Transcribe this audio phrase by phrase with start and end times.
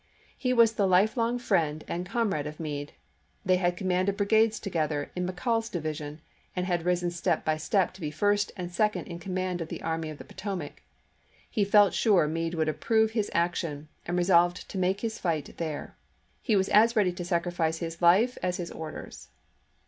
[0.35, 2.93] He was the lifelong friend and comrade of Meade;
[3.45, 6.21] they had commanded brigades together in Me Call's division,
[6.55, 9.83] and had risen step by step to be first and second in command of the
[9.83, 10.81] Army of the Potomac;
[11.47, 15.95] he felt sure Meade would approve his action, and resolved to make his fight there.
[16.41, 19.27] He was as ready to sacrifice his life as his orders.